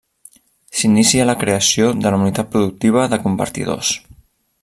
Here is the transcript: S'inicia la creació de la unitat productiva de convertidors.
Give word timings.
S'inicia 0.79 1.27
la 1.31 1.35
creació 1.43 1.91
de 2.05 2.15
la 2.15 2.21
unitat 2.23 2.51
productiva 2.55 3.05
de 3.13 3.23
convertidors. 3.27 3.93